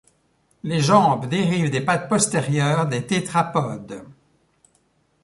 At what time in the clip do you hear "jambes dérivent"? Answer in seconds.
0.79-1.69